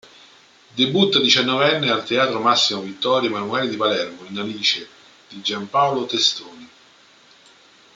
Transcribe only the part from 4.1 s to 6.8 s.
in "Alice" di Giampaolo Testoni.